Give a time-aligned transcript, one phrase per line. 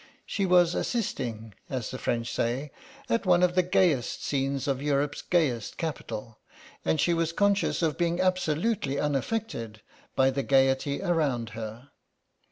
[0.25, 2.71] She was assisting, as the French say,
[3.07, 6.39] at one of the gayest scenes of Europe's gayest capital,
[6.83, 9.83] and she was conscious of being absolutely unaffected
[10.15, 11.91] by the gaiety around her.